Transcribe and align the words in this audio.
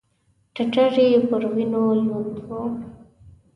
ټټر 0.55 0.93
يې 1.11 1.19
پر 1.29 1.43
وينو 1.53 1.83
لوند 2.05 2.35
و. 2.47 2.49